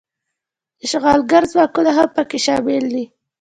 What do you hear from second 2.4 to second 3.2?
شامل دي.